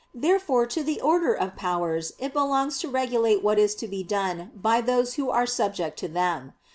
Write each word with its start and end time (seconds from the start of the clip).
Therefore, 0.15 0.65
to 0.65 0.81
the 0.81 0.99
order 0.99 1.31
of 1.31 1.55
"Powers" 1.55 2.13
it 2.17 2.33
belongs 2.33 2.79
to 2.79 2.89
regulate 2.89 3.43
what 3.43 3.59
is 3.59 3.75
to 3.75 3.87
be 3.87 4.01
done 4.01 4.49
by 4.55 4.81
those 4.81 5.13
who 5.13 5.29
are 5.29 5.45
subject 5.45 5.99
to 5.99 6.07
them. 6.07 6.53